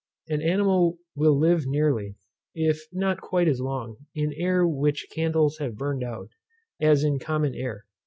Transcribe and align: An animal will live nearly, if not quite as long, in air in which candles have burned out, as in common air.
An 0.29 0.41
animal 0.41 0.97
will 1.15 1.37
live 1.37 1.67
nearly, 1.67 2.15
if 2.55 2.81
not 2.91 3.21
quite 3.21 3.47
as 3.47 3.59
long, 3.61 3.97
in 4.15 4.33
air 4.35 4.63
in 4.63 4.75
which 4.77 5.05
candles 5.13 5.59
have 5.59 5.77
burned 5.77 6.03
out, 6.03 6.29
as 6.81 7.03
in 7.03 7.19
common 7.19 7.53
air. 7.53 7.85